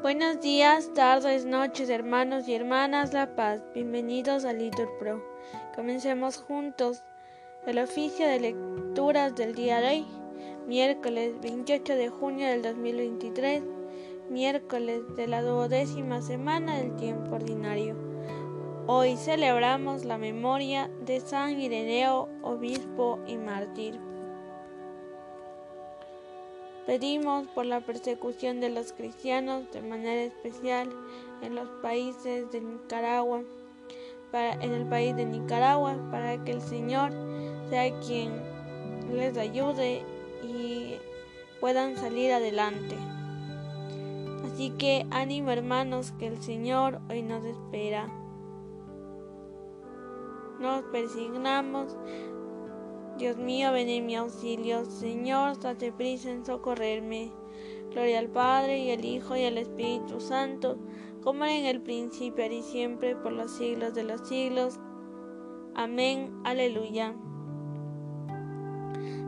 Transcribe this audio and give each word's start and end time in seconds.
Buenos 0.00 0.40
días, 0.40 0.94
tardes, 0.94 1.44
noches, 1.44 1.90
hermanos 1.90 2.46
y 2.46 2.54
hermanas 2.54 3.12
La 3.12 3.34
Paz. 3.34 3.60
Bienvenidos 3.74 4.44
a 4.44 4.52
Litur 4.52 4.88
Pro. 5.00 5.20
Comencemos 5.74 6.36
juntos 6.36 7.02
el 7.66 7.80
oficio 7.80 8.24
de 8.28 8.38
lecturas 8.38 9.34
del 9.34 9.56
día 9.56 9.80
de 9.80 9.88
hoy, 9.88 10.06
miércoles 10.68 11.34
28 11.42 11.96
de 11.96 12.10
junio 12.10 12.46
del 12.46 12.62
2023, 12.62 13.64
miércoles 14.30 15.00
de 15.16 15.26
la 15.26 15.42
duodécima 15.42 16.22
semana 16.22 16.78
del 16.78 16.94
tiempo 16.94 17.34
ordinario. 17.34 17.96
Hoy 18.86 19.16
celebramos 19.16 20.04
la 20.04 20.16
memoria 20.16 20.88
de 21.04 21.18
San 21.18 21.58
Ireneo, 21.58 22.28
obispo 22.42 23.18
y 23.26 23.36
mártir. 23.36 23.98
Pedimos 26.88 27.46
por 27.48 27.66
la 27.66 27.82
persecución 27.82 28.62
de 28.62 28.70
los 28.70 28.94
cristianos, 28.94 29.70
de 29.72 29.82
manera 29.82 30.22
especial 30.22 30.88
en 31.42 31.54
los 31.54 31.68
países 31.82 32.50
de 32.50 32.62
Nicaragua, 32.62 33.42
en 34.32 34.72
el 34.72 34.86
país 34.86 35.14
de 35.14 35.26
Nicaragua, 35.26 35.98
para 36.10 36.42
que 36.42 36.52
el 36.52 36.62
Señor 36.62 37.12
sea 37.68 37.92
quien 38.00 38.32
les 39.12 39.36
ayude 39.36 40.02
y 40.42 40.94
puedan 41.60 41.98
salir 41.98 42.32
adelante. 42.32 42.96
Así 44.46 44.70
que 44.70 45.04
ánimo 45.10 45.50
hermanos 45.50 46.12
que 46.12 46.28
el 46.28 46.42
Señor 46.42 47.02
hoy 47.10 47.20
nos 47.20 47.44
espera. 47.44 48.08
Nos 50.58 50.84
persignamos 50.84 51.94
Dios 53.18 53.36
mío, 53.36 53.72
ven 53.72 53.88
en 53.88 54.06
mi 54.06 54.14
auxilio. 54.14 54.84
Señor, 54.84 55.58
date 55.58 55.90
prisa 55.90 56.30
en 56.30 56.46
socorrerme. 56.46 57.32
Gloria 57.90 58.20
al 58.20 58.28
Padre, 58.28 58.78
y 58.78 58.92
al 58.92 59.04
Hijo, 59.04 59.36
y 59.36 59.44
al 59.44 59.58
Espíritu 59.58 60.20
Santo, 60.20 60.78
como 61.24 61.44
era 61.44 61.56
en 61.56 61.66
el 61.66 61.80
principio, 61.80 62.44
ahora 62.44 62.54
y 62.54 62.62
siempre, 62.62 63.16
por 63.16 63.32
los 63.32 63.50
siglos 63.50 63.92
de 63.94 64.04
los 64.04 64.28
siglos. 64.28 64.78
Amén. 65.74 66.32
Aleluya. 66.44 67.16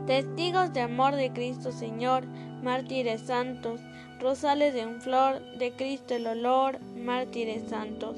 Testigos 0.07 0.71
de 0.71 0.81
amor 0.81 1.15
de 1.15 1.33
Cristo 1.33 1.73
Señor, 1.73 2.25
mártires 2.63 3.21
santos, 3.21 3.81
rosales 4.21 4.75
en 4.75 5.01
flor, 5.01 5.41
de 5.57 5.71
Cristo 5.71 6.15
el 6.15 6.27
olor, 6.27 6.79
mártires 6.95 7.69
santos, 7.69 8.15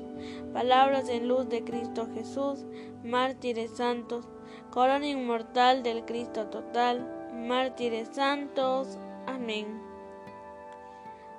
palabras 0.53 1.09
en 1.09 1.27
luz 1.27 1.49
de 1.49 1.63
Cristo 1.63 2.07
Jesús, 2.13 2.65
mártires 3.03 3.71
santos, 3.71 4.25
corona 4.69 5.07
inmortal 5.07 5.81
del 5.81 6.03
Cristo 6.05 6.47
total, 6.47 7.31
mártires 7.33 8.09
santos. 8.09 8.97
Amén. 9.25 9.81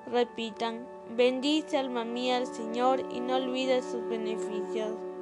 Repitan, 0.06 0.86
bendice 1.16 1.78
alma 1.78 2.04
mía 2.04 2.38
al 2.38 2.46
Señor 2.46 3.04
y 3.12 3.20
no 3.20 3.36
olvides 3.36 3.84
sus 3.84 4.06
beneficios. 4.08 5.13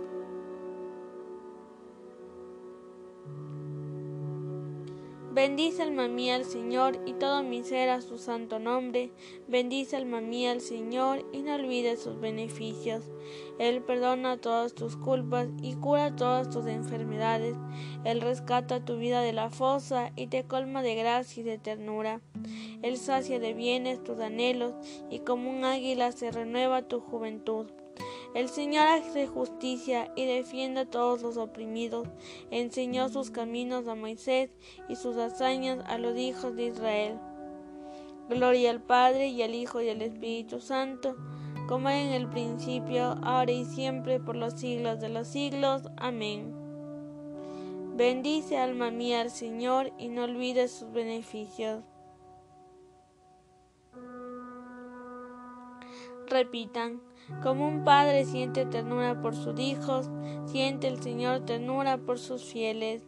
Bendice 5.35 5.81
alma 5.81 6.09
mía 6.09 6.35
al 6.35 6.45
Señor 6.45 7.01
y 7.07 7.15
todo 7.15 7.43
mi 7.43 7.65
ser 7.65 7.89
a 7.89 8.03
su 8.03 8.19
santo 8.19 8.59
nombre. 8.59 9.13
Bendice 9.49 9.97
alma 9.97 10.21
mía 10.21 10.51
al 10.51 10.61
Señor 10.61 11.25
y 11.33 11.39
no 11.39 11.55
olvides 11.55 12.03
sus 12.03 12.21
beneficios. 12.21 13.11
Él 13.59 13.81
perdona 13.83 14.37
todas 14.37 14.75
tus 14.75 14.95
culpas 14.95 15.49
y 15.63 15.73
cura 15.77 16.15
todas 16.17 16.51
tus 16.51 16.67
enfermedades. 16.67 17.57
Él 18.05 18.21
rescata 18.21 18.85
tu 18.85 18.99
vida 18.99 19.23
de 19.23 19.33
la 19.33 19.49
fosa 19.49 20.13
y 20.17 20.27
te 20.27 20.45
colma 20.45 20.83
de 20.83 20.97
gracia 20.97 21.41
y 21.41 21.45
de 21.45 21.57
ternura. 21.57 22.21
Él 22.83 22.99
sacia 22.99 23.39
de 23.39 23.55
bienes 23.55 24.05
tus 24.05 24.21
anhelos 24.21 24.75
y 25.09 25.21
como 25.21 25.49
un 25.49 25.65
águila 25.65 26.13
se 26.13 26.31
renueva 26.31 26.83
tu 26.83 27.01
juventud. 27.01 27.69
El 28.35 28.49
Señor 28.49 28.87
hace 28.87 29.27
justicia 29.27 30.11
y 30.17 30.25
defiende 30.25 30.81
a 30.81 30.91
todos 30.91 31.21
los 31.21 31.37
oprimidos. 31.37 32.09
Enseñó 32.51 33.11
sus 33.11 33.31
caminos 33.31 33.87
a 33.89 33.95
Moisés 33.95 34.51
y 34.89 34.97
sus 34.97 35.17
hazañas 35.19 35.85
a 35.87 35.99
los 35.99 36.17
hijos 36.17 36.57
de 36.57 36.67
Israel. 36.67 37.19
Gloria 38.31 38.71
al 38.71 38.81
Padre 38.81 39.29
y 39.29 39.43
al 39.43 39.55
Hijo 39.55 39.83
y 39.83 39.91
al 39.91 40.01
Espíritu 40.01 40.61
Santo, 40.61 41.17
como 41.69 41.91
en 41.91 42.09
el 42.09 42.27
principio, 42.29 43.19
ahora 43.23 43.53
y 43.53 43.67
siempre, 43.67 44.19
por 44.19 44.37
los 44.37 44.55
siglos 44.55 45.01
de 45.01 45.11
los 45.11 45.29
siglos. 45.29 45.83
Amén. 45.99 46.55
Bendice 47.95 48.57
alma 48.57 48.91
mía 48.91 49.21
al 49.21 49.31
Señor 49.31 49.93
y 49.99 50.09
no 50.09 50.25
olvides 50.25 50.73
sus 50.73 50.91
beneficios. 50.93 51.85
Repitan. 56.29 57.12
Como 57.43 57.67
un 57.67 57.85
padre 57.85 58.25
siente 58.25 58.67
ternura 58.67 59.21
por 59.21 59.35
sus 59.35 59.59
hijos, 59.59 60.11
siente 60.47 60.89
el 60.89 61.03
Señor 61.03 61.41
ternura 61.41 61.99
por 61.99 62.19
sus 62.19 62.45
fieles. 62.45 63.03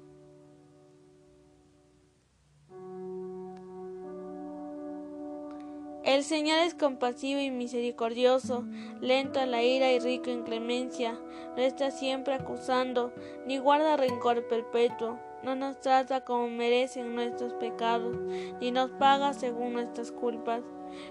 El 6.04 6.22
Señor 6.22 6.58
es 6.58 6.74
compasivo 6.74 7.40
y 7.40 7.50
misericordioso, 7.50 8.64
lento 9.00 9.40
a 9.40 9.46
la 9.46 9.62
ira 9.62 9.90
y 9.90 9.98
rico 9.98 10.28
en 10.28 10.42
clemencia, 10.42 11.18
no 11.56 11.62
está 11.62 11.90
siempre 11.90 12.34
acusando, 12.34 13.10
ni 13.46 13.56
guarda 13.56 13.96
rencor 13.96 14.46
perpetuo, 14.46 15.18
no 15.42 15.54
nos 15.54 15.80
trata 15.80 16.22
como 16.22 16.48
merecen 16.48 17.14
nuestros 17.14 17.54
pecados, 17.54 18.18
ni 18.60 18.70
nos 18.70 18.90
paga 18.90 19.32
según 19.32 19.72
nuestras 19.72 20.12
culpas. 20.12 20.62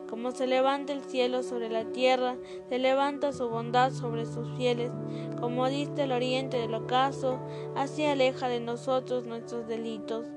Como 0.09 0.31
se 0.31 0.47
levanta 0.47 0.93
el 0.93 1.03
cielo 1.03 1.43
sobre 1.43 1.69
la 1.69 1.85
tierra, 1.85 2.35
se 2.69 2.79
levanta 2.79 3.33
su 3.33 3.49
bondad 3.49 3.91
sobre 3.91 4.25
sus 4.25 4.49
fieles. 4.57 4.91
Como 5.39 5.67
diste 5.69 6.03
el 6.03 6.11
oriente 6.11 6.57
del 6.57 6.73
ocaso, 6.73 7.39
así 7.75 8.05
aleja 8.05 8.47
de 8.47 8.59
nosotros 8.59 9.25
nuestros 9.25 9.67
delitos. 9.67 10.27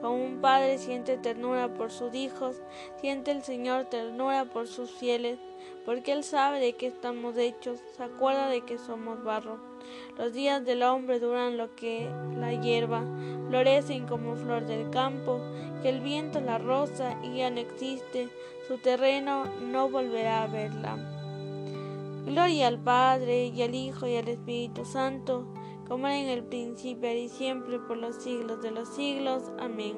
Como 0.00 0.24
un 0.24 0.40
padre 0.40 0.78
siente 0.78 1.18
ternura 1.18 1.74
por 1.74 1.90
sus 1.90 2.14
hijos, 2.14 2.60
siente 3.00 3.30
el 3.30 3.42
Señor 3.42 3.86
ternura 3.86 4.46
por 4.46 4.66
sus 4.66 4.90
fieles, 4.90 5.38
porque 5.84 6.12
Él 6.12 6.24
sabe 6.24 6.60
de 6.60 6.74
qué 6.74 6.86
estamos 6.86 7.36
hechos, 7.36 7.80
se 7.96 8.02
acuerda 8.02 8.48
de 8.48 8.62
que 8.62 8.78
somos 8.78 9.22
barro. 9.22 9.58
Los 10.18 10.32
días 10.32 10.64
del 10.64 10.82
hombre 10.82 11.20
duran 11.20 11.56
lo 11.56 11.74
que 11.76 12.10
la 12.36 12.52
hierba, 12.52 13.04
florecen 13.48 14.06
como 14.06 14.36
flor 14.36 14.66
del 14.66 14.90
campo, 14.90 15.40
que 15.82 15.88
el 15.88 16.00
viento 16.00 16.40
la 16.40 16.58
roza 16.58 17.18
y 17.22 17.38
ya 17.38 17.50
no 17.50 17.60
existe, 17.60 18.28
su 18.66 18.78
terreno 18.78 19.44
no 19.70 19.88
volverá 19.88 20.44
a 20.44 20.46
verla. 20.46 20.96
Gloria 22.26 22.66
al 22.66 22.80
Padre 22.80 23.46
y 23.46 23.62
al 23.62 23.74
Hijo 23.74 24.06
y 24.06 24.16
al 24.16 24.28
Espíritu 24.28 24.84
Santo, 24.84 25.46
como 25.86 26.08
era 26.08 26.18
en 26.18 26.28
el 26.28 26.42
principio 26.42 27.12
y 27.14 27.28
siempre 27.28 27.78
por 27.78 27.96
los 27.96 28.16
siglos 28.16 28.60
de 28.62 28.72
los 28.72 28.88
siglos. 28.88 29.52
Amén. 29.60 29.96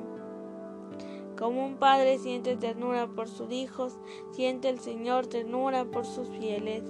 Como 1.38 1.64
un 1.64 1.76
padre 1.76 2.18
siente 2.18 2.56
ternura 2.56 3.06
por 3.06 3.28
sus 3.28 3.50
hijos, 3.52 3.96
siente 4.32 4.68
el 4.68 4.80
Señor 4.80 5.28
ternura 5.28 5.84
por 5.84 6.04
sus 6.04 6.28
fieles. 6.28 6.82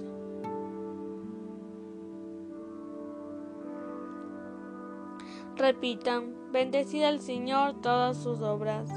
Repitan, 5.55 6.38
bendecida 6.51 7.07
al 7.07 7.21
Señor 7.21 7.81
todas 7.81 8.17
sus 8.17 8.41
obras. 8.41 8.89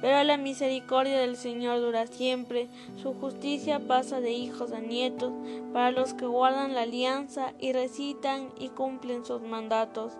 Pero 0.00 0.22
la 0.22 0.36
misericordia 0.36 1.18
del 1.18 1.36
Señor 1.36 1.80
dura 1.80 2.06
siempre, 2.06 2.68
su 2.96 3.14
justicia 3.14 3.80
pasa 3.80 4.20
de 4.20 4.30
hijos 4.30 4.70
a 4.72 4.78
nietos, 4.78 5.32
para 5.72 5.90
los 5.90 6.14
que 6.14 6.26
guardan 6.26 6.74
la 6.74 6.82
alianza 6.82 7.52
y 7.58 7.72
recitan 7.72 8.50
y 8.58 8.68
cumplen 8.68 9.24
sus 9.24 9.42
mandatos. 9.42 10.12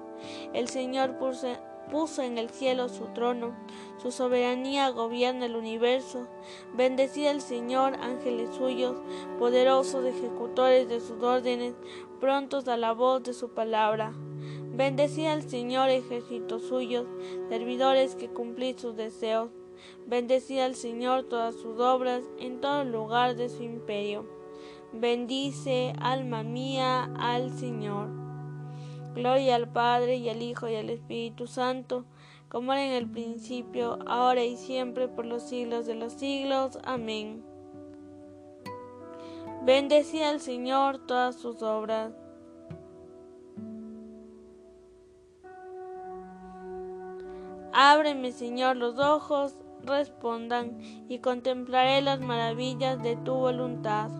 El 0.52 0.68
Señor 0.68 1.16
puso 1.18 2.22
en 2.22 2.38
el 2.38 2.50
cielo 2.50 2.88
su 2.88 3.04
trono, 3.14 3.54
su 4.02 4.10
soberanía 4.10 4.90
gobierna 4.90 5.46
el 5.46 5.54
universo. 5.54 6.26
Bendecida 6.74 7.30
el 7.30 7.40
Señor, 7.40 7.94
ángeles 8.00 8.56
suyos, 8.56 8.96
poderosos 9.38 10.04
ejecutores 10.04 10.88
de 10.88 11.00
sus 11.00 11.22
órdenes, 11.22 11.74
prontos 12.20 12.68
a 12.68 12.76
la 12.76 12.92
voz 12.92 13.22
de 13.22 13.32
su 13.32 13.50
palabra. 13.50 14.12
Bendecida 14.74 15.32
el 15.32 15.42
Señor, 15.42 15.88
ejércitos 15.88 16.62
suyos, 16.62 17.06
servidores 17.48 18.14
que 18.14 18.28
cumplís 18.28 18.80
sus 18.80 18.96
deseos. 18.96 19.50
Bendecida 20.06 20.64
al 20.64 20.74
Señor 20.74 21.24
todas 21.24 21.54
sus 21.54 21.78
obras 21.80 22.22
en 22.38 22.60
todo 22.60 22.84
lugar 22.84 23.36
de 23.36 23.48
su 23.48 23.62
imperio. 23.62 24.26
Bendice, 24.92 25.92
alma 26.00 26.42
mía, 26.42 27.10
al 27.18 27.50
Señor. 27.50 28.08
Gloria 29.14 29.56
al 29.56 29.68
Padre 29.68 30.16
y 30.16 30.28
al 30.28 30.42
Hijo 30.42 30.68
y 30.68 30.76
al 30.76 30.90
Espíritu 30.90 31.46
Santo, 31.46 32.04
como 32.48 32.72
era 32.72 32.86
en 32.86 32.92
el 32.92 33.10
principio, 33.10 33.98
ahora 34.06 34.44
y 34.44 34.56
siempre, 34.56 35.08
por 35.08 35.26
los 35.26 35.42
siglos 35.42 35.86
de 35.86 35.94
los 35.94 36.12
siglos. 36.12 36.78
Amén. 36.84 37.47
Bendecida 39.64 40.30
al 40.30 40.40
Señor 40.40 40.98
todas 41.06 41.36
sus 41.36 41.62
obras. 41.62 42.12
Ábreme, 47.72 48.32
Señor, 48.32 48.76
los 48.76 48.98
ojos 48.98 49.56
respondan, 49.84 50.78
y 51.08 51.18
contemplaré 51.18 52.02
las 52.02 52.20
maravillas 52.20 53.02
de 53.02 53.16
tu 53.16 53.34
voluntad. 53.34 54.10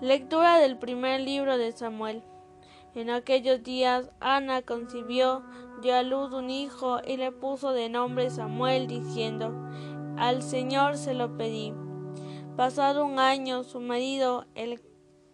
Lectura 0.00 0.58
del 0.58 0.78
primer 0.78 1.20
libro 1.20 1.58
de 1.58 1.72
Samuel. 1.72 2.22
En 2.94 3.08
aquellos 3.08 3.62
días 3.62 4.10
Ana 4.18 4.62
concibió, 4.62 5.44
dio 5.80 5.94
a 5.94 6.02
luz 6.02 6.32
un 6.32 6.50
hijo 6.50 6.98
y 7.06 7.16
le 7.16 7.30
puso 7.30 7.72
de 7.72 7.88
nombre 7.88 8.30
Samuel, 8.30 8.88
diciendo, 8.88 9.54
Al 10.16 10.42
Señor 10.42 10.96
se 10.96 11.14
lo 11.14 11.36
pedí. 11.36 11.72
Pasado 12.56 13.04
un 13.04 13.20
año, 13.20 13.62
su 13.62 13.80
marido, 13.80 14.44
el, 14.56 14.82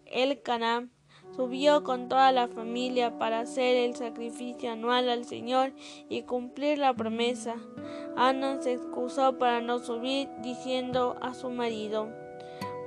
el 0.05 0.41
Caná, 0.43 0.87
subió 1.35 1.83
con 1.83 2.07
toda 2.09 2.31
la 2.31 2.47
familia 2.47 3.17
para 3.17 3.39
hacer 3.39 3.75
el 3.75 3.95
sacrificio 3.95 4.71
anual 4.71 5.09
al 5.09 5.25
Señor 5.25 5.73
y 6.09 6.21
cumplir 6.21 6.77
la 6.77 6.93
promesa. 6.93 7.55
Ana 8.15 8.61
se 8.61 8.73
excusó 8.73 9.39
para 9.39 9.61
no 9.61 9.79
subir, 9.79 10.29
diciendo 10.41 11.17
a 11.21 11.33
su 11.33 11.49
marido, 11.49 12.07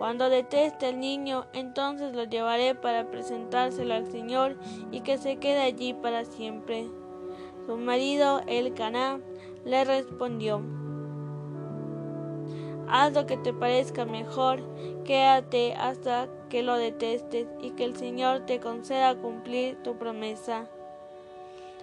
cuando 0.01 0.31
deteste 0.31 0.87
al 0.87 0.99
niño, 0.99 1.45
entonces 1.53 2.17
lo 2.17 2.25
llevaré 2.25 2.75
para 2.75 3.11
presentárselo 3.11 3.93
al 3.93 4.11
Señor 4.11 4.57
y 4.91 5.03
que 5.03 5.19
se 5.19 5.37
quede 5.37 5.61
allí 5.61 5.93
para 5.93 6.25
siempre. 6.25 6.89
Su 7.67 7.77
marido, 7.77 8.41
el 8.47 8.73
Caná, 8.73 9.21
le 9.67 9.85
respondió, 9.85 10.63
Haz 12.89 13.13
lo 13.13 13.27
que 13.27 13.37
te 13.37 13.53
parezca 13.53 14.07
mejor, 14.07 14.63
quédate 15.05 15.75
hasta 15.75 16.29
que 16.49 16.63
lo 16.63 16.77
detestes 16.77 17.47
y 17.61 17.73
que 17.73 17.85
el 17.85 17.95
Señor 17.95 18.47
te 18.47 18.59
conceda 18.59 19.15
cumplir 19.17 19.83
tu 19.83 19.99
promesa. 19.99 20.67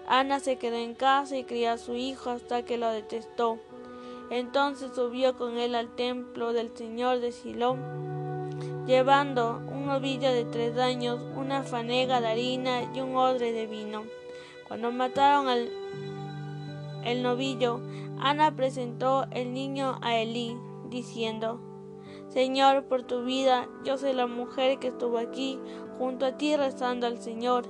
Ana 0.08 0.40
se 0.40 0.56
quedó 0.56 0.78
en 0.78 0.96
casa 0.96 1.38
y 1.38 1.44
crió 1.44 1.74
a 1.74 1.78
su 1.78 1.94
hijo 1.94 2.32
hasta 2.32 2.64
que 2.64 2.80
lo 2.80 2.90
detestó. 2.90 3.60
Entonces 4.30 4.92
subió 4.94 5.38
con 5.38 5.58
él 5.58 5.76
al 5.76 5.96
templo 5.96 6.54
del 6.54 6.76
Señor 6.76 7.20
de 7.20 7.32
Silón, 7.32 7.80
llevando 8.86 9.62
un 9.72 9.86
novillo 9.86 10.32
de 10.32 10.46
tres 10.46 10.78
años, 10.78 11.20
una 11.36 11.64
fanega 11.64 12.20
de 12.20 12.28
harina 12.28 12.84
y 12.94 13.00
un 13.00 13.16
odre 13.16 13.54
de 13.54 13.68
vino. 13.68 14.04
Cuando 14.68 14.92
mataron 14.92 15.48
al 15.48 15.70
el 17.06 17.24
novillo, 17.24 17.80
Ana 18.20 18.56
presentó 18.56 19.28
el 19.32 19.54
niño 19.54 19.98
a 20.02 20.18
Elí, 20.18 20.58
diciendo, 20.90 21.62
Señor, 22.38 22.84
por 22.84 23.02
tu 23.02 23.24
vida, 23.24 23.68
yo 23.84 23.98
soy 23.98 24.14
la 24.14 24.28
mujer 24.28 24.78
que 24.78 24.90
estuvo 24.90 25.18
aquí 25.18 25.60
junto 25.98 26.24
a 26.28 26.38
ti 26.38 26.56
rezando 26.56 27.08
al 27.08 27.18
Señor. 27.18 27.66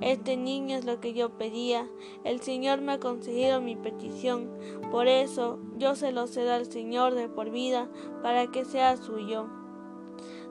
Este 0.00 0.36
niño 0.36 0.76
es 0.76 0.84
lo 0.84 0.98
que 0.98 1.14
yo 1.14 1.38
pedía. 1.38 1.88
El 2.24 2.40
Señor 2.40 2.80
me 2.80 2.94
ha 2.94 2.98
concedido 2.98 3.60
mi 3.60 3.76
petición. 3.76 4.50
Por 4.90 5.06
eso 5.06 5.60
yo 5.76 5.94
se 5.94 6.10
lo 6.10 6.26
cedo 6.26 6.52
al 6.52 6.66
Señor 6.66 7.14
de 7.14 7.28
por 7.28 7.50
vida 7.50 7.88
para 8.20 8.48
que 8.48 8.64
sea 8.64 8.96
suyo. 8.96 9.46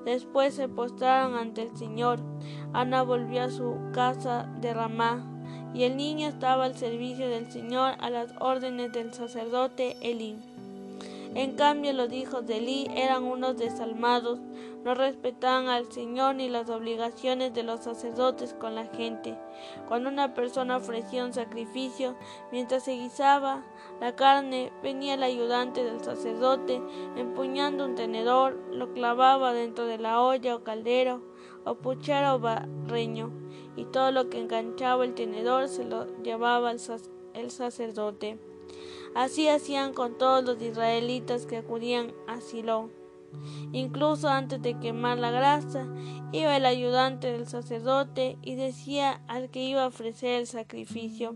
Después 0.05 0.53
se 0.53 0.69
postraron 0.69 1.35
ante 1.35 1.63
el 1.63 1.75
Señor. 1.75 2.21
Ana 2.71 3.03
volvió 3.03 3.41
a 3.41 3.49
su 3.49 3.75
casa 3.91 4.49
de 4.61 4.73
Ramá 4.73 5.29
y 5.73 5.83
el 5.83 5.97
niño 5.97 6.29
estaba 6.29 6.63
al 6.63 6.77
servicio 6.77 7.27
del 7.27 7.51
Señor 7.51 7.95
a 7.99 8.09
las 8.11 8.33
órdenes 8.39 8.93
del 8.93 9.13
sacerdote 9.13 9.97
Elí. 9.99 10.56
En 11.37 11.51
cambio 11.55 11.93
los 11.93 12.11
hijos 12.13 12.47
de 12.47 12.57
Elí 12.57 12.87
eran 12.95 13.23
unos 13.23 13.57
desalmados, 13.57 14.39
no 14.83 14.95
respetaban 14.95 15.67
al 15.67 15.91
Señor 15.91 16.33
ni 16.33 16.49
las 16.49 16.67
obligaciones 16.67 17.53
de 17.53 17.61
los 17.61 17.81
sacerdotes 17.81 18.55
con 18.55 18.73
la 18.73 18.87
gente. 18.87 19.37
Cuando 19.87 20.09
una 20.09 20.33
persona 20.33 20.77
ofrecía 20.77 21.23
un 21.23 21.33
sacrificio, 21.33 22.15
mientras 22.51 22.85
se 22.85 22.93
guisaba 22.93 23.63
la 24.01 24.15
carne, 24.15 24.73
venía 24.81 25.13
el 25.13 25.21
ayudante 25.21 25.83
del 25.83 26.03
sacerdote, 26.03 26.81
empuñando 27.15 27.85
un 27.85 27.93
tenedor, 27.93 28.57
lo 28.71 28.91
clavaba 28.93 29.53
dentro 29.53 29.85
de 29.85 29.99
la 29.99 30.19
olla 30.23 30.55
o 30.55 30.63
caldero, 30.63 31.21
o 31.65 31.75
puchero 31.75 32.33
o 32.33 32.39
barreño, 32.39 33.31
y 33.75 33.85
todo 33.85 34.11
lo 34.11 34.31
que 34.31 34.39
enganchaba 34.39 35.05
el 35.05 35.13
tenedor 35.13 35.67
se 35.67 35.85
lo 35.85 36.07
llevaba 36.23 36.71
el 36.71 37.51
sacerdote. 37.51 38.39
Así 39.15 39.47
hacían 39.49 39.93
con 39.93 40.17
todos 40.17 40.43
los 40.43 40.61
israelitas 40.61 41.45
que 41.45 41.57
acudían 41.57 42.13
a 42.27 42.41
Silo. 42.41 42.89
Incluso 43.71 44.29
antes 44.29 44.61
de 44.61 44.79
quemar 44.79 45.17
la 45.17 45.31
grasa, 45.31 45.85
iba 46.31 46.55
el 46.55 46.65
ayudante 46.65 47.31
del 47.31 47.47
sacerdote 47.47 48.37
y 48.41 48.55
decía 48.55 49.21
al 49.27 49.49
que 49.49 49.63
iba 49.63 49.83
a 49.83 49.87
ofrecer 49.87 50.39
el 50.39 50.47
sacrificio, 50.47 51.35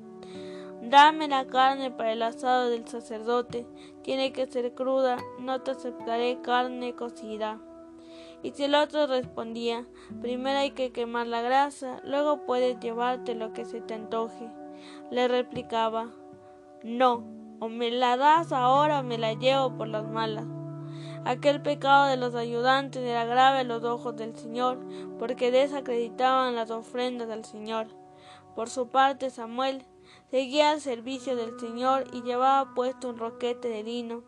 Dame 0.81 1.27
la 1.27 1.45
carne 1.45 1.91
para 1.91 2.11
el 2.13 2.23
asado 2.23 2.69
del 2.69 2.87
sacerdote, 2.87 3.67
tiene 4.01 4.33
que 4.33 4.47
ser 4.47 4.73
cruda, 4.73 5.17
no 5.39 5.61
te 5.61 5.71
aceptaré 5.71 6.41
carne 6.41 6.95
cocida. 6.95 7.61
Y 8.41 8.51
si 8.51 8.63
el 8.63 8.73
otro 8.73 9.05
respondía, 9.05 9.85
primero 10.21 10.57
hay 10.57 10.71
que 10.71 10.91
quemar 10.91 11.27
la 11.27 11.43
grasa, 11.43 12.01
luego 12.03 12.47
puedes 12.47 12.79
llevarte 12.79 13.35
lo 13.35 13.53
que 13.53 13.65
se 13.65 13.79
te 13.79 13.93
antoje, 13.93 14.49
le 15.11 15.27
replicaba, 15.27 16.09
no, 16.83 17.23
o 17.61 17.69
me 17.69 17.91
la 17.91 18.17
das 18.17 18.51
ahora 18.51 19.03
me 19.03 19.19
la 19.19 19.33
llevo 19.35 19.77
por 19.77 19.87
las 19.87 20.09
malas. 20.09 20.45
Aquel 21.25 21.61
pecado 21.61 22.07
de 22.07 22.17
los 22.17 22.33
ayudantes 22.33 23.03
era 23.03 23.23
grave 23.25 23.59
a 23.59 23.63
los 23.63 23.83
ojos 23.83 24.15
del 24.15 24.35
Señor, 24.35 24.79
porque 25.19 25.51
desacreditaban 25.51 26.55
las 26.55 26.71
ofrendas 26.71 27.29
al 27.29 27.45
Señor. 27.45 27.85
Por 28.55 28.67
su 28.67 28.87
parte, 28.87 29.29
Samuel 29.29 29.85
seguía 30.31 30.71
al 30.71 30.81
servicio 30.81 31.35
del 31.35 31.59
Señor 31.59 32.05
y 32.11 32.23
llevaba 32.23 32.73
puesto 32.73 33.09
un 33.09 33.19
roquete 33.19 33.69
de 33.69 33.83
lino. 33.83 34.23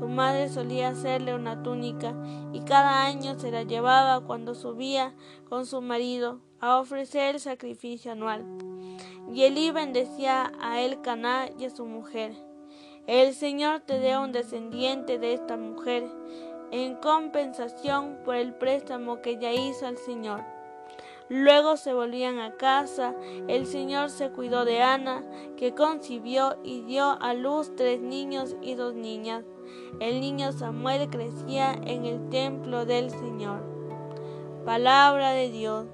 Su 0.00 0.08
madre 0.08 0.48
solía 0.48 0.88
hacerle 0.88 1.36
una 1.36 1.62
túnica 1.62 2.12
y 2.52 2.62
cada 2.62 3.06
año 3.06 3.38
se 3.38 3.52
la 3.52 3.62
llevaba 3.62 4.26
cuando 4.26 4.56
subía 4.56 5.14
con 5.48 5.66
su 5.66 5.80
marido 5.82 6.40
a 6.58 6.80
ofrecer 6.80 7.36
el 7.36 7.40
sacrificio 7.40 8.10
anual. 8.10 8.44
Y 9.32 9.44
Elí 9.44 9.70
bendecía 9.70 10.50
a 10.60 10.80
El 10.80 11.00
Caná 11.00 11.48
y 11.56 11.66
a 11.66 11.70
su 11.70 11.86
mujer. 11.86 12.34
El 13.08 13.34
Señor 13.34 13.80
te 13.80 13.98
dé 13.98 14.16
un 14.16 14.30
descendiente 14.30 15.18
de 15.18 15.34
esta 15.34 15.56
mujer 15.56 16.04
en 16.70 16.94
compensación 16.94 18.18
por 18.24 18.36
el 18.36 18.54
préstamo 18.54 19.20
que 19.20 19.38
ya 19.38 19.52
hizo 19.52 19.86
al 19.86 19.98
Señor. 19.98 20.40
Luego 21.28 21.76
se 21.76 21.94
volvían 21.94 22.38
a 22.38 22.56
casa, 22.56 23.14
el 23.48 23.66
Señor 23.66 24.10
se 24.10 24.30
cuidó 24.30 24.64
de 24.64 24.82
Ana, 24.82 25.24
que 25.56 25.74
concibió 25.74 26.56
y 26.62 26.82
dio 26.82 27.20
a 27.20 27.34
luz 27.34 27.74
tres 27.74 28.00
niños 28.00 28.54
y 28.62 28.74
dos 28.74 28.94
niñas. 28.94 29.44
El 29.98 30.20
niño 30.20 30.52
Samuel 30.52 31.10
crecía 31.10 31.72
en 31.72 32.04
el 32.04 32.28
templo 32.28 32.84
del 32.84 33.10
Señor. 33.10 33.62
Palabra 34.64 35.32
de 35.32 35.50
Dios. 35.50 35.86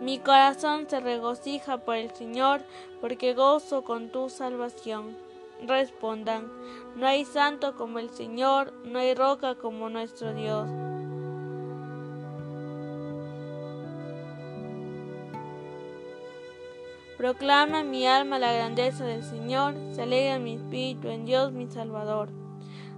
Mi 0.00 0.18
corazón 0.18 0.88
se 0.88 0.98
regocija 0.98 1.78
por 1.78 1.94
el 1.94 2.10
Señor, 2.14 2.62
porque 3.02 3.34
gozo 3.34 3.84
con 3.84 4.08
tu 4.08 4.30
salvación. 4.30 5.14
Respondan, 5.66 6.50
no 6.96 7.06
hay 7.06 7.26
santo 7.26 7.76
como 7.76 7.98
el 7.98 8.08
Señor, 8.08 8.72
no 8.84 8.98
hay 8.98 9.14
roca 9.14 9.56
como 9.56 9.90
nuestro 9.90 10.32
Dios. 10.32 10.70
Proclama 17.18 17.82
mi 17.84 18.06
alma 18.06 18.38
la 18.38 18.54
grandeza 18.54 19.04
del 19.04 19.22
Señor, 19.22 19.74
se 19.92 20.04
alegra 20.04 20.38
mi 20.38 20.54
espíritu 20.54 21.08
en 21.08 21.26
Dios 21.26 21.52
mi 21.52 21.66
Salvador. 21.66 22.30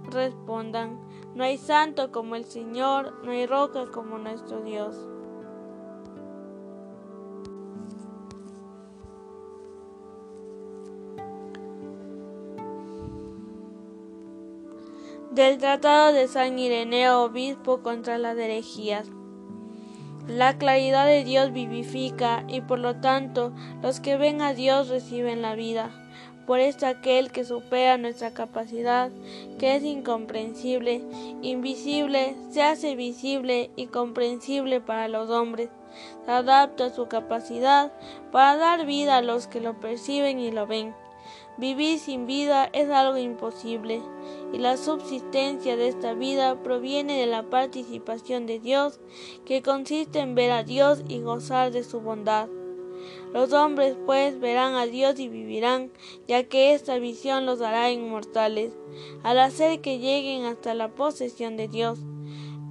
Respondan, 0.09 0.97
no 1.35 1.43
hay 1.43 1.57
santo 1.57 2.13
como 2.13 2.35
el 2.35 2.45
Señor, 2.45 3.13
no 3.25 3.31
hay 3.31 3.45
roca 3.45 3.87
como 3.87 4.17
nuestro 4.17 4.61
Dios. 4.61 4.95
Del 15.33 15.57
Tratado 15.57 16.13
de 16.13 16.27
San 16.27 16.59
Ireneo 16.59 17.23
Obispo 17.23 17.81
contra 17.81 18.19
las 18.19 18.37
herejías. 18.37 19.07
La 20.27 20.59
claridad 20.59 21.07
de 21.07 21.23
Dios 21.23 21.51
vivifica 21.51 22.43
y 22.47 22.61
por 22.61 22.77
lo 22.77 22.97
tanto 22.97 23.51
los 23.81 23.99
que 23.99 24.15
ven 24.15 24.43
a 24.43 24.53
Dios 24.53 24.89
reciben 24.89 25.41
la 25.41 25.55
vida. 25.55 25.89
Por 26.45 26.59
esto 26.59 26.85
aquel 26.85 27.31
que 27.31 27.45
supera 27.45 27.97
nuestra 27.97 28.31
capacidad, 28.31 29.09
que 29.57 29.75
es 29.75 29.83
incomprensible, 29.83 31.01
invisible, 31.41 32.35
se 32.51 32.61
hace 32.61 32.95
visible 32.95 33.71
y 33.75 33.87
comprensible 33.87 34.81
para 34.81 35.07
los 35.07 35.31
hombres, 35.31 35.69
se 36.25 36.31
adapta 36.31 36.85
a 36.85 36.93
su 36.93 37.07
capacidad 37.07 37.91
para 38.31 38.57
dar 38.57 38.85
vida 38.85 39.17
a 39.17 39.21
los 39.23 39.47
que 39.47 39.61
lo 39.61 39.79
perciben 39.79 40.37
y 40.37 40.51
lo 40.51 40.67
ven. 40.67 40.93
Vivir 41.55 41.99
sin 41.99 42.25
vida 42.25 42.67
es 42.73 42.89
algo 42.89 43.17
imposible, 43.17 44.01
y 44.53 44.57
la 44.57 44.75
subsistencia 44.75 45.77
de 45.77 45.87
esta 45.87 46.15
vida 46.15 46.63
proviene 46.63 47.19
de 47.19 47.27
la 47.27 47.43
participación 47.43 48.47
de 48.47 48.59
Dios, 48.59 48.99
que 49.45 49.61
consiste 49.61 50.19
en 50.19 50.33
ver 50.33 50.49
a 50.49 50.63
Dios 50.63 51.03
y 51.07 51.21
gozar 51.21 51.71
de 51.71 51.83
su 51.83 52.01
bondad. 52.01 52.49
Los 53.33 53.53
hombres 53.53 53.95
pues 54.03 54.39
verán 54.39 54.73
a 54.73 54.87
Dios 54.87 55.19
y 55.19 55.29
vivirán, 55.29 55.91
ya 56.27 56.43
que 56.43 56.73
esta 56.73 56.97
visión 56.97 57.45
los 57.45 57.61
hará 57.61 57.91
inmortales, 57.91 58.73
al 59.21 59.37
hacer 59.37 59.79
que 59.81 59.99
lleguen 59.99 60.45
hasta 60.45 60.73
la 60.73 60.95
posesión 60.95 61.55
de 61.55 61.67
Dios. 61.67 61.99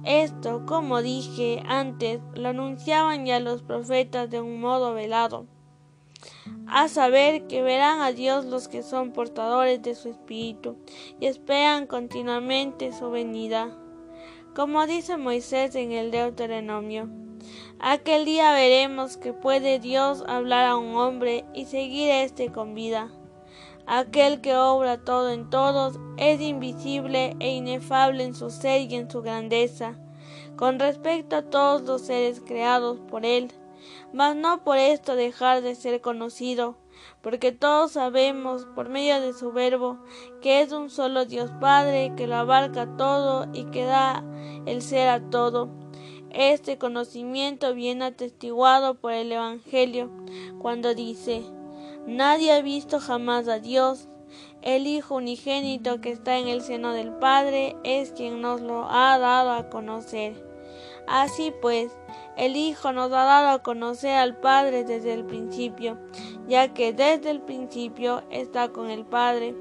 Esto, 0.03 0.65
como 0.65 1.01
dije 1.01 1.63
antes, 1.65 2.19
lo 2.33 2.49
anunciaban 2.49 3.25
ya 3.25 3.39
los 3.39 3.61
profetas 3.61 4.29
de 4.29 4.41
un 4.41 4.59
modo 4.59 4.93
velado 4.93 5.47
a 6.67 6.87
saber 6.87 7.47
que 7.47 7.61
verán 7.61 8.01
a 8.01 8.11
Dios 8.11 8.45
los 8.45 8.67
que 8.67 8.83
son 8.83 9.11
portadores 9.11 9.81
de 9.81 9.95
su 9.95 10.09
espíritu 10.09 10.75
y 11.19 11.27
esperan 11.27 11.87
continuamente 11.87 12.91
su 12.93 13.11
venida. 13.11 13.77
Como 14.55 14.85
dice 14.85 15.17
Moisés 15.17 15.75
en 15.75 15.91
el 15.91 16.11
Deuteronomio, 16.11 17.09
aquel 17.79 18.25
día 18.25 18.53
veremos 18.53 19.17
que 19.17 19.33
puede 19.33 19.79
Dios 19.79 20.23
hablar 20.27 20.65
a 20.65 20.77
un 20.77 20.95
hombre 20.95 21.45
y 21.53 21.65
seguir 21.65 22.09
éste 22.11 22.51
con 22.51 22.75
vida. 22.75 23.11
Aquel 23.85 24.39
que 24.41 24.55
obra 24.55 24.97
todo 24.97 25.31
en 25.31 25.49
todos 25.49 25.99
es 26.17 26.39
invisible 26.39 27.35
e 27.39 27.53
inefable 27.53 28.23
en 28.23 28.33
su 28.33 28.49
ser 28.49 28.81
y 28.81 28.95
en 28.95 29.11
su 29.11 29.21
grandeza, 29.21 29.97
con 30.55 30.79
respecto 30.79 31.35
a 31.35 31.41
todos 31.41 31.81
los 31.81 32.01
seres 32.03 32.41
creados 32.45 32.99
por 33.09 33.25
él 33.25 33.51
mas 34.13 34.35
no 34.35 34.63
por 34.63 34.77
esto 34.77 35.15
dejar 35.15 35.61
de 35.61 35.75
ser 35.75 36.01
conocido, 36.01 36.75
porque 37.21 37.51
todos 37.51 37.93
sabemos 37.93 38.65
por 38.75 38.89
medio 38.89 39.19
de 39.19 39.33
su 39.33 39.51
verbo 39.51 39.97
que 40.41 40.61
es 40.61 40.71
un 40.71 40.89
solo 40.89 41.25
Dios 41.25 41.51
Padre 41.59 42.13
que 42.15 42.27
lo 42.27 42.35
abarca 42.35 42.95
todo 42.97 43.47
y 43.53 43.65
que 43.65 43.85
da 43.85 44.23
el 44.65 44.81
ser 44.81 45.09
a 45.09 45.29
todo. 45.29 45.69
Este 46.29 46.77
conocimiento 46.77 47.73
viene 47.75 48.05
atestiguado 48.05 48.95
por 48.95 49.13
el 49.13 49.31
Evangelio 49.31 50.09
cuando 50.59 50.95
dice, 50.95 51.43
Nadie 52.07 52.51
ha 52.51 52.61
visto 52.61 52.99
jamás 52.99 53.47
a 53.47 53.59
Dios. 53.59 54.09
El 54.61 54.87
Hijo 54.87 55.15
unigénito 55.15 56.01
que 56.01 56.11
está 56.11 56.37
en 56.37 56.47
el 56.47 56.61
seno 56.61 56.91
del 56.91 57.13
Padre 57.13 57.77
es 57.83 58.11
quien 58.11 58.41
nos 58.41 58.61
lo 58.61 58.89
ha 58.89 59.17
dado 59.19 59.51
a 59.51 59.69
conocer. 59.69 60.52
Así 61.07 61.53
pues, 61.61 61.91
el 62.37 62.55
Hijo 62.55 62.93
nos 62.93 63.11
ha 63.11 63.25
dado 63.25 63.49
a 63.49 63.63
conocer 63.63 64.15
al 64.15 64.37
Padre 64.37 64.83
desde 64.83 65.13
el 65.13 65.25
principio, 65.25 65.97
ya 66.47 66.73
que 66.73 66.93
desde 66.93 67.29
el 67.29 67.41
principio 67.41 68.23
está 68.29 68.69
con 68.69 68.89
el 68.89 69.05
Padre. 69.05 69.55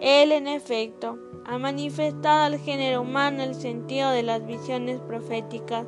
Él, 0.00 0.32
en 0.32 0.48
efecto, 0.48 1.18
ha 1.44 1.58
manifestado 1.58 2.44
al 2.44 2.58
género 2.58 3.02
humano 3.02 3.42
el 3.42 3.54
sentido 3.54 4.10
de 4.10 4.22
las 4.22 4.44
visiones 4.46 5.00
proféticas, 5.00 5.86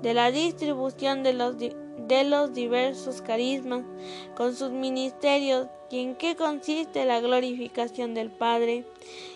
de 0.00 0.14
la 0.14 0.30
distribución 0.30 1.22
de 1.22 1.34
los, 1.34 1.56
de 1.58 2.24
los 2.24 2.54
diversos 2.54 3.20
carismas, 3.20 3.82
con 4.36 4.54
sus 4.54 4.70
ministerios 4.70 5.66
y 5.90 6.00
en 6.00 6.14
qué 6.14 6.36
consiste 6.36 7.04
la 7.04 7.20
glorificación 7.20 8.14
del 8.14 8.30
Padre, 8.30 8.86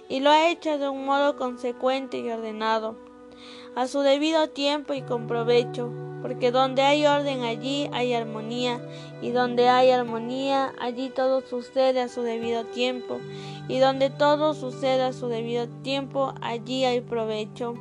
y 0.08 0.20
lo 0.20 0.30
ha 0.30 0.48
hecho 0.48 0.78
de 0.78 0.88
un 0.88 1.04
modo 1.04 1.36
consecuente 1.36 2.18
y 2.18 2.30
ordenado, 2.30 2.96
a 3.76 3.86
su 3.86 4.00
debido 4.00 4.48
tiempo 4.48 4.94
y 4.94 5.02
con 5.02 5.26
provecho, 5.26 5.90
porque 6.22 6.50
donde 6.50 6.82
hay 6.82 7.06
orden 7.06 7.42
allí 7.42 7.90
hay 7.92 8.14
armonía, 8.14 8.80
y 9.20 9.30
donde 9.30 9.68
hay 9.68 9.90
armonía 9.90 10.72
allí 10.80 11.10
todo 11.10 11.40
sucede 11.42 12.00
a 12.00 12.08
su 12.08 12.22
debido 12.22 12.64
tiempo, 12.64 13.18
y 13.68 13.78
donde 13.78 14.10
todo 14.10 14.54
sucede 14.54 15.02
a 15.02 15.12
su 15.12 15.28
debido 15.28 15.68
tiempo 15.82 16.32
allí 16.40 16.84
hay 16.84 17.00
provecho. 17.00 17.74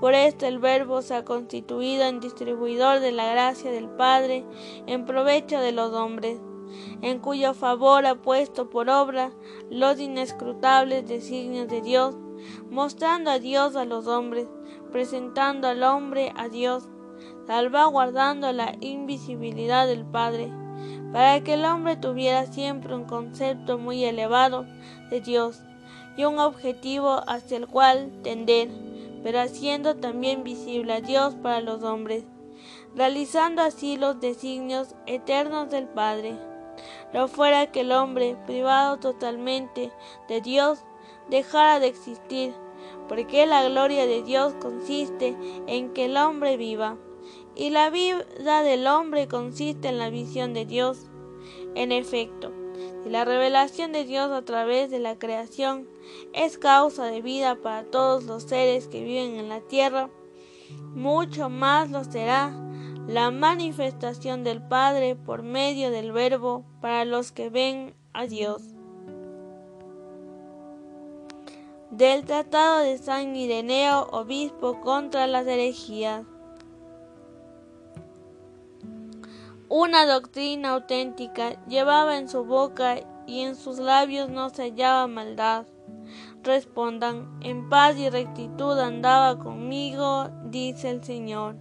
Por 0.00 0.14
esto 0.14 0.46
el 0.46 0.58
Verbo 0.58 1.00
se 1.00 1.14
ha 1.14 1.24
constituido 1.24 2.04
en 2.04 2.20
distribuidor 2.20 3.00
de 3.00 3.12
la 3.12 3.30
gracia 3.30 3.70
del 3.70 3.88
Padre 3.88 4.44
en 4.86 5.06
provecho 5.06 5.60
de 5.60 5.72
los 5.72 5.92
hombres, 5.92 6.38
en 7.00 7.20
cuyo 7.20 7.54
favor 7.54 8.04
ha 8.04 8.16
puesto 8.16 8.68
por 8.68 8.90
obra 8.90 9.30
los 9.70 9.98
inescrutables 10.00 11.06
designios 11.06 11.68
de 11.68 11.80
Dios, 11.80 12.16
mostrando 12.70 13.30
a 13.30 13.38
Dios 13.38 13.76
a 13.76 13.84
los 13.84 14.06
hombres, 14.06 14.46
presentando 14.94 15.66
al 15.66 15.82
hombre 15.82 16.32
a 16.36 16.48
Dios 16.48 16.88
salvaguardando 17.48 18.52
la 18.52 18.76
invisibilidad 18.80 19.88
del 19.88 20.04
Padre, 20.04 20.52
para 21.12 21.42
que 21.42 21.54
el 21.54 21.64
hombre 21.64 21.96
tuviera 21.96 22.46
siempre 22.46 22.94
un 22.94 23.02
concepto 23.02 23.76
muy 23.76 24.04
elevado 24.04 24.66
de 25.10 25.20
Dios 25.20 25.64
y 26.16 26.24
un 26.26 26.38
objetivo 26.38 27.22
hacia 27.26 27.56
el 27.56 27.66
cual 27.66 28.12
tender, 28.22 28.68
pero 29.24 29.40
haciendo 29.40 29.96
también 29.96 30.44
visible 30.44 30.92
a 30.92 31.00
Dios 31.00 31.34
para 31.34 31.60
los 31.60 31.82
hombres, 31.82 32.22
realizando 32.94 33.62
así 33.62 33.96
los 33.96 34.20
designios 34.20 34.94
eternos 35.06 35.70
del 35.70 35.88
Padre. 35.88 36.38
No 37.12 37.26
fuera 37.26 37.66
que 37.72 37.80
el 37.80 37.90
hombre, 37.90 38.36
privado 38.46 38.98
totalmente 38.98 39.90
de 40.28 40.40
Dios, 40.40 40.84
dejara 41.28 41.80
de 41.80 41.88
existir, 41.88 42.54
porque 43.08 43.46
la 43.46 43.68
gloria 43.68 44.06
de 44.06 44.22
Dios 44.22 44.54
consiste 44.60 45.36
en 45.66 45.92
que 45.92 46.06
el 46.06 46.16
hombre 46.16 46.56
viva 46.56 46.96
y 47.56 47.70
la 47.70 47.90
vida 47.90 48.62
del 48.62 48.86
hombre 48.86 49.28
consiste 49.28 49.88
en 49.88 49.98
la 49.98 50.10
visión 50.10 50.54
de 50.54 50.66
Dios. 50.66 51.06
En 51.74 51.92
efecto, 51.92 52.52
si 53.02 53.10
la 53.10 53.24
revelación 53.24 53.92
de 53.92 54.04
Dios 54.04 54.30
a 54.30 54.44
través 54.44 54.90
de 54.90 54.98
la 54.98 55.18
creación 55.18 55.88
es 56.32 56.58
causa 56.58 57.04
de 57.04 57.22
vida 57.22 57.56
para 57.56 57.84
todos 57.84 58.24
los 58.24 58.44
seres 58.44 58.88
que 58.88 59.04
viven 59.04 59.36
en 59.36 59.48
la 59.48 59.60
tierra, 59.60 60.10
mucho 60.94 61.48
más 61.48 61.90
lo 61.90 62.04
será 62.04 62.52
la 63.06 63.30
manifestación 63.30 64.44
del 64.44 64.62
Padre 64.66 65.14
por 65.14 65.42
medio 65.42 65.90
del 65.90 66.12
Verbo 66.12 66.64
para 66.80 67.04
los 67.04 67.32
que 67.32 67.50
ven 67.50 67.94
a 68.12 68.26
Dios. 68.26 68.73
Del 71.96 72.24
Tratado 72.24 72.80
de 72.80 72.98
San 72.98 73.36
Ireneo, 73.36 74.08
obispo 74.10 74.80
contra 74.80 75.28
las 75.28 75.46
herejías. 75.46 76.26
Una 79.68 80.04
doctrina 80.04 80.70
auténtica 80.70 81.64
llevaba 81.68 82.18
en 82.18 82.28
su 82.28 82.44
boca 82.44 82.96
y 83.28 83.42
en 83.42 83.54
sus 83.54 83.78
labios 83.78 84.28
no 84.28 84.50
se 84.50 84.62
hallaba 84.62 85.06
maldad. 85.06 85.66
Respondan, 86.42 87.38
en 87.42 87.68
paz 87.68 87.96
y 87.96 88.10
rectitud 88.10 88.76
andaba 88.76 89.38
conmigo, 89.38 90.30
dice 90.46 90.90
el 90.90 91.04
Señor. 91.04 91.54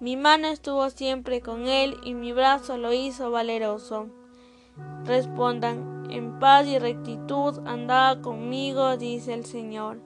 Mi 0.00 0.16
mano 0.16 0.48
estuvo 0.48 0.88
siempre 0.88 1.42
con 1.42 1.66
él 1.68 1.98
y 2.04 2.14
mi 2.14 2.32
brazo 2.32 2.78
lo 2.78 2.90
hizo 2.94 3.30
valeroso. 3.30 4.06
Respondan, 5.04 6.10
en 6.10 6.38
paz 6.38 6.66
y 6.66 6.78
rectitud 6.78 7.58
andaba 7.66 8.22
conmigo, 8.22 8.96
dice 8.96 9.34
el 9.34 9.44
Señor. 9.44 10.00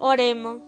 Oremos. 0.00 0.60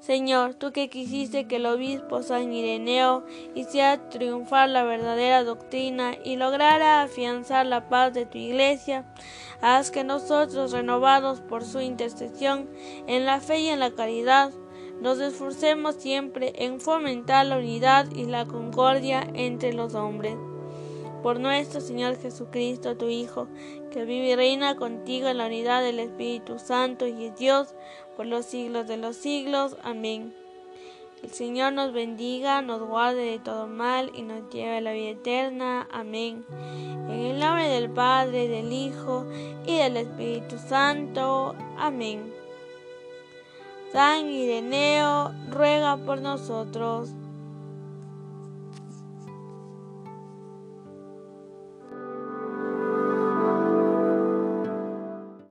Señor, 0.00 0.54
tú 0.54 0.72
que 0.72 0.88
quisiste 0.88 1.48
que 1.48 1.56
el 1.56 1.66
obispo 1.66 2.22
San 2.22 2.52
Ireneo 2.52 3.24
hiciera 3.54 4.08
triunfar 4.08 4.68
la 4.68 4.84
verdadera 4.84 5.42
doctrina 5.42 6.16
y 6.22 6.36
lograra 6.36 7.02
afianzar 7.02 7.66
la 7.66 7.88
paz 7.88 8.12
de 8.12 8.26
tu 8.26 8.38
iglesia, 8.38 9.04
haz 9.60 9.90
que 9.90 10.04
nosotros, 10.04 10.72
renovados 10.72 11.40
por 11.40 11.64
su 11.64 11.80
intercesión 11.80 12.68
en 13.06 13.26
la 13.26 13.40
fe 13.40 13.60
y 13.60 13.68
en 13.68 13.80
la 13.80 13.90
caridad, 13.90 14.52
nos 15.00 15.18
esforcemos 15.18 15.96
siempre 15.96 16.52
en 16.56 16.80
fomentar 16.80 17.46
la 17.46 17.58
unidad 17.58 18.06
y 18.14 18.24
la 18.24 18.46
concordia 18.46 19.28
entre 19.34 19.72
los 19.72 19.94
hombres. 19.94 20.36
Por 21.22 21.40
nuestro 21.40 21.80
Señor 21.80 22.16
Jesucristo, 22.18 22.96
tu 22.96 23.08
Hijo, 23.08 23.48
que 23.90 24.04
vive 24.04 24.28
y 24.28 24.36
reina 24.36 24.76
contigo 24.76 25.28
en 25.28 25.38
la 25.38 25.46
unidad 25.46 25.82
del 25.82 25.98
Espíritu 25.98 26.58
Santo 26.58 27.06
y 27.06 27.24
es 27.24 27.36
Dios, 27.36 27.74
por 28.16 28.26
los 28.26 28.46
siglos 28.46 28.86
de 28.86 28.96
los 28.96 29.16
siglos. 29.16 29.76
Amén. 29.82 30.34
El 31.22 31.30
Señor 31.30 31.72
nos 31.72 31.92
bendiga, 31.92 32.62
nos 32.62 32.80
guarde 32.80 33.22
de 33.22 33.38
todo 33.38 33.66
mal 33.66 34.12
y 34.14 34.22
nos 34.22 34.48
lleve 34.50 34.76
a 34.76 34.80
la 34.80 34.92
vida 34.92 35.10
eterna. 35.10 35.88
Amén. 35.90 36.44
En 36.50 37.10
el 37.10 37.38
nombre 37.38 37.68
del 37.68 37.90
Padre, 37.90 38.48
del 38.48 38.72
Hijo 38.72 39.26
y 39.66 39.76
del 39.76 39.96
Espíritu 39.96 40.56
Santo. 40.58 41.54
Amén. 41.78 42.32
San 43.92 44.28
Ireneo, 44.28 45.32
ruega 45.50 45.96
por 45.96 46.20
nosotros. 46.20 47.10